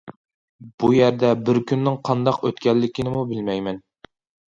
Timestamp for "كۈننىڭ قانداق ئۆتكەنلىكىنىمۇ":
1.71-3.27